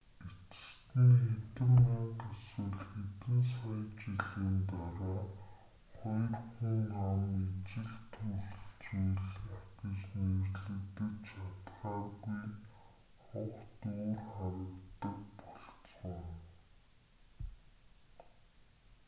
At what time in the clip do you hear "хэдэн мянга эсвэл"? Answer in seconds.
1.23-2.75